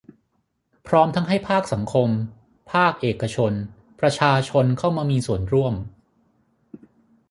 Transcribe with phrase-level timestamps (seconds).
[0.87, 2.09] พร้อมทั้งให้ภาคสังคม
[2.71, 3.53] ภาคเอกชน
[3.99, 5.73] ประชาชนเข้ามามีส่วนร่วม